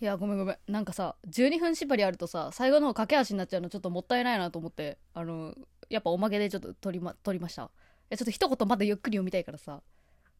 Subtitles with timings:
[0.00, 0.58] いやごめんごめん。
[0.68, 5.54] なんかさ12分縛りあるとさ最後の方駆け足になっちゃうのちょっともったいないなと思ってあの
[5.88, 7.70] やっぱおまけでちょっと撮りま撮りました。
[8.10, 9.80] えちょっと一言まだゆっくり読みたいからさ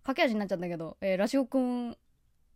[0.05, 1.97] 駆け足になっちゃうんだけど、えーラジオくん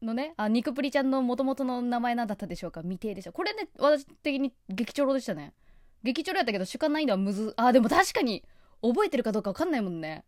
[0.02, 2.82] のねあニクプリちゃんの元々の名前なんだったでしょうか？
[2.82, 5.54] 未定でしたこれね私的に激チョロでしたね。
[6.02, 8.44] 激チョロやったけど主観難易度はむずあでも確かに
[8.82, 10.24] 覚えてるかどうか分かんないもんね。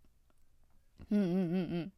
[1.11, 1.39] うんうんうんう
[1.81, 1.93] ん。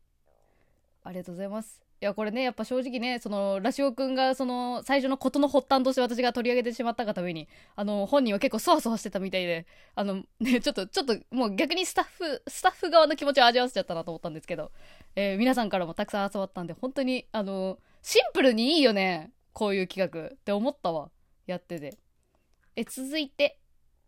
[1.05, 1.81] ありがとうございます。
[2.05, 9.65] いやこれねやっぱ正直ねそのラシオくんがその最初のことの発端として私が取り上げてしまったがためにあの本人は結構そわそわしてたみたいで
[9.95, 14.71] あのねちょっとちょっともう逆にスタッフスタッフ側の気持ちを味わわせちゃったなと思ったんですけど、
[15.17, 20.29] えー皆さんからもたくさん集まったんで本当にあのシンプルにいいよねこういう企画。
[20.29, 21.09] って思ったわ
[21.47, 21.97] やってて。
[22.77, 23.59] え続いて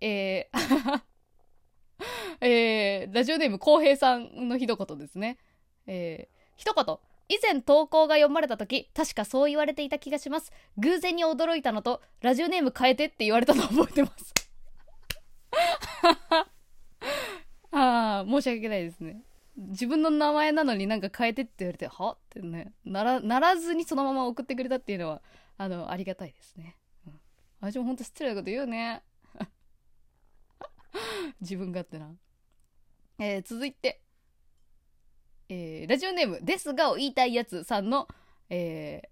[0.02, 1.02] えー
[2.45, 5.38] えーラジオネーム浩平さんの一言ですね。
[5.87, 6.98] えー一言。
[7.28, 10.52] 以前投稿が読まれた時確かそう言われていた気がします。
[10.78, 14.34] 偶然に驚いたのとラジオネーム変えてって言われたのを覚えてます。
[17.73, 19.23] ああ申し訳ないですね。
[19.56, 22.12] 自分の名前なのになんか変えてって言われては？
[22.12, 22.73] ってね。
[22.84, 25.23] ならならずにそのまま送ってくれたっていうのは
[25.56, 27.20] あのありがたいですね、うん、
[27.60, 29.02] 私も本当失礼なこと言うね。
[31.40, 32.14] 自分勝手な。
[33.18, 34.01] えー続いて。
[35.48, 38.08] えーラジオネームですがを言いたいやつさんの、
[38.50, 39.08] えー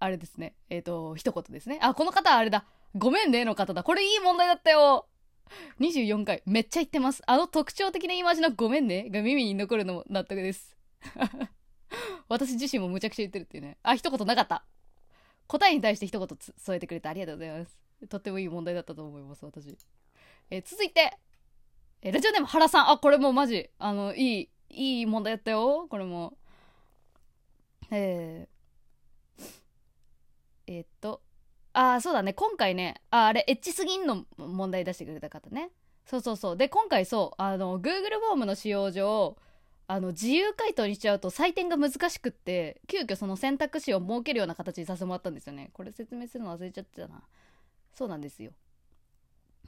[0.00, 0.54] あれですね。
[0.70, 1.80] えっ、と、一言ですね。
[1.82, 2.64] あ、この方はあれだ。
[2.94, 3.82] ごめんねの方だ。
[3.82, 5.08] これいい問題だったよ。
[5.80, 6.42] 24回。
[6.46, 7.22] めっちゃ言ってます。
[7.26, 10.76] あの特徴的な言い回しのごめんねが耳に残るのも納得です。
[12.28, 13.78] 私自身もむちゃくちゃ言ってるっていうね。
[13.82, 14.64] あ、一言なかった。
[15.46, 17.76] 答えに対して一言添えてくれてありがとうございます。
[18.08, 19.76] とってもいい問題だったと思います、私。
[20.50, 21.16] えー続いて、
[22.02, 22.90] えーラジオネーム原さん。
[22.90, 25.86] あ、これもうマジ、あの、いい、いい問題やったよ。
[25.88, 26.36] これも。
[27.90, 29.42] えー、
[30.66, 31.22] えーっと、
[31.72, 32.32] あー、そうだね。
[32.32, 35.70] 今回ね、あ、あれ、エッチすぎんの問題出してくれた方ね。
[36.04, 36.56] そうそうそう。
[36.56, 39.36] で、今回そう、あの、Google フォームの使用上、
[39.86, 45.70] あの、自由回答にしちゃうと採点が難しくって、急遽その選択肢を設けるような形にさせてもらったんですよね。
[45.72, 47.22] これ説明するの忘れちゃってたな。
[47.94, 48.52] そうなんですよ。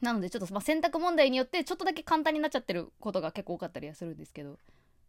[0.01, 4.59] なのでちょっと、まあ、選択問題によってちょっとだけ簡単になっちゃってることが結構多かったりはするんですけど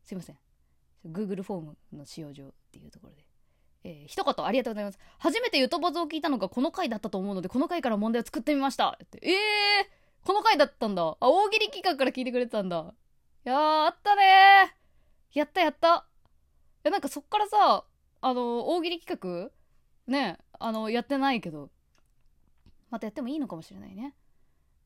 [0.03, 0.37] すいません。
[1.05, 3.25] Google フォームの使用上っていうところで、
[3.83, 4.99] えー一言ありがとうございます。
[5.17, 8.97] 初めてゆとばずを聞いたのがこの回だったと思うのでこの回から問題を作ってみました。
[9.03, 9.19] って。
[9.27, 11.01] えー、この回だったんだ。
[11.03, 12.93] あ大喜利企画から聞いてくれてたんだ。
[13.45, 15.39] いやーあったねー。
[15.39, 16.07] やったやった。
[16.83, 17.85] いやなんかそっからさ
[18.21, 19.49] あの大喜利企
[20.07, 20.11] 画？
[20.11, 21.69] ねあのやってないけど。
[22.89, 24.13] またやってもいいのかもしれないね。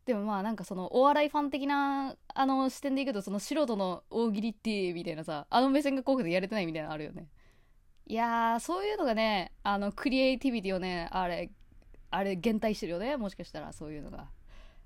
[0.06, 7.28] でもまあなんかそのお笑いファン的なあの視点でいくとその素人の大喜利ってみたいなさあの目線が濃くてやれてないみたいなのあるよね。
[8.08, 11.50] いやそういうのがねあのクリエイティビティをねあれ
[12.12, 14.30] あれ減退してるよねもしかしたらそういうのが、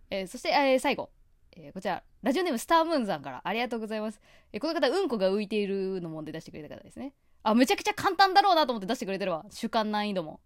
[0.10, 1.10] えーそして、えー最後、
[1.52, 2.02] えーこちら。
[2.22, 4.20] ラジオネームスタームーンさんからありがとうございます、
[4.52, 7.14] えこの方うんこが浮いているの問題出してくれた方ですね。
[7.44, 9.46] あめちゃくちゃ簡単だろうなと思って出してくれてるわ。
[9.50, 10.40] 主観難易度も。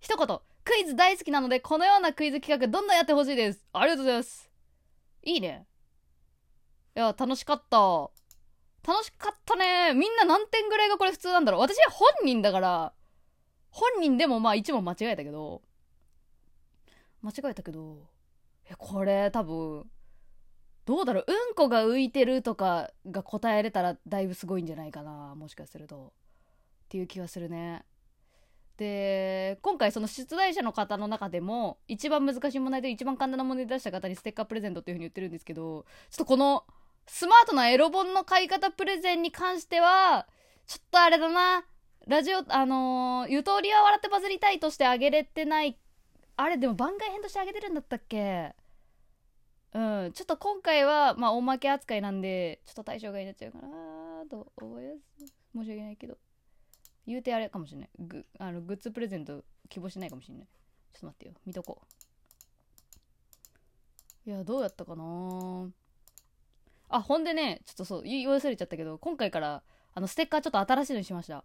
[0.00, 0.38] 一言。
[0.68, 3.64] クイズ大好きなのでこのようなクイズ企画どんどんやってほしいです。
[3.72, 4.50] ありがとうございます。
[5.22, 5.66] いいね。
[6.94, 8.10] いや楽しかった。
[8.86, 9.94] 楽しかったね。
[9.94, 11.62] みんな何点ぐらいがこれ普通なんだろう。
[11.62, 12.92] 私は本人だから
[13.70, 15.62] 本人でもまあ1問間違えたけど
[17.22, 18.06] 間違えたけど
[18.68, 19.86] えこれ多分
[20.84, 21.24] どうだろう。
[21.26, 25.34] うんこが浮いてるとかが答えれたらだいぶすごいんじゃないかな。
[25.34, 26.12] もしかすると。
[26.84, 27.86] っていう気はするね。
[28.78, 36.64] で今回その出題者の方の中でも一番難しい問題で一番簡単な問題出した方にステッカープレゼントっていうふうに言ってるんですけどちょっとこの
[37.06, 40.26] スマートなエロ本の買い方プレゼンに関しては
[40.66, 41.64] ちょっとあれだな。
[42.06, 45.78] ラジオあのーゆとりは笑ってバズりたいとしてあげれてない。
[46.36, 48.54] あれでも番外編としてあげてるんだったっけ？
[49.74, 50.12] うん。
[50.12, 53.68] ちょっと今回はまあおまけ扱いなんでちょっと対象外になっちゃうかな
[54.30, 55.34] と思います。
[55.54, 56.16] 申し訳ないけど。
[57.08, 57.90] 言うてあれかもしれない。
[57.98, 60.46] グあのグッズプレゼント希望しないかもしれない。
[60.92, 61.32] ちょっと待ってよ。
[61.46, 61.80] 見とこ
[64.26, 64.30] う。
[64.30, 65.70] いやどうやったかな。
[66.90, 69.62] あほんでねちょっとそう言い忘れちゃったけど今回から
[69.94, 71.44] あのステッカーちょっと新しいのにしました。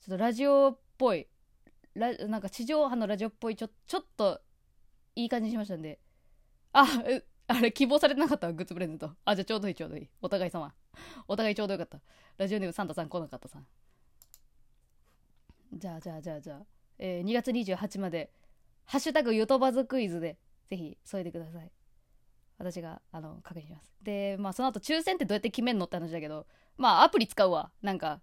[0.00, 1.28] ちょっとラジオっぽい。
[1.94, 4.40] ラなんか地上波のラジオっぽいちょちょっと
[5.16, 6.00] いい感じにしましたんで。
[6.72, 6.86] あ
[7.48, 9.10] あれ希望されてなかったグッズプレゼント。
[9.26, 10.08] あじゃあちょうどいいちょうどいい。
[10.22, 10.72] お互い様。
[11.26, 12.00] お互いちょうどよかった。
[12.38, 13.66] ラジオネームサンタさん来なかったさん。
[15.72, 16.66] じゃあじゃあじゃあじゃあ、
[16.98, 18.30] えー2月28まで
[18.86, 20.38] 「ハッシュタグゆとばずクイズ」で
[20.68, 21.70] ぜひ添えてください。
[22.58, 23.92] 私があの確認します。
[24.02, 27.70] でまあその後抽選ってどうやって決めんのって話だけどまあアプリ使うわ。
[27.82, 28.20] なんか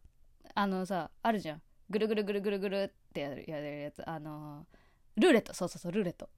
[0.53, 1.62] あのさあるじゃん。
[1.89, 4.07] ぐるぐるぐるぐるぐるってやるやるやつ。
[4.09, 5.53] あのールーレット。
[5.53, 6.30] そうそうそうルーレット。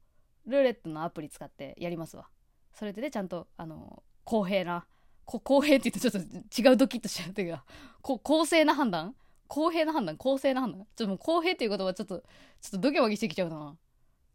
[0.46, 2.28] ルーレットのアプリ使ってやりますわ。
[2.72, 4.86] それでねちゃんとあのー公平な
[5.24, 6.24] こ公平って言うとちょっ
[6.62, 7.64] と違うドキッとしちゃうというか
[8.02, 9.14] こ公正な判断
[9.48, 10.82] 公平な判断公正な判断。
[10.82, 12.24] ちょっともう公平っていう言葉ちょっとちょ
[12.68, 13.76] っとドキドキしてきちゃうな。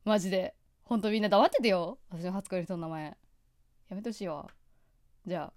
[0.03, 0.55] マジで。
[0.83, 1.97] ほんとみんな黙っててよ。
[2.09, 3.05] 私の初恋の人の名前。
[3.05, 3.15] や
[3.95, 4.49] めてほしいわ。
[5.25, 5.53] じゃあ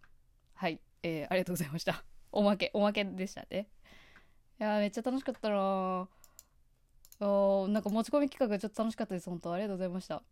[0.55, 0.81] はい。
[1.03, 2.05] えー、ありがとうございました。
[2.33, 3.69] おまけおまけでしたね。
[4.61, 6.07] いやーめっちゃ楽しかったなー。
[7.21, 9.31] おーなんか持ち込み企画ちょっと楽しかったです。
[9.31, 10.23] 本当ありがとうございました。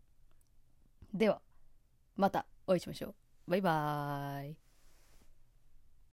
[1.13, 1.41] では
[2.17, 3.51] またお会いしましょう。
[3.51, 4.64] バイバーイ。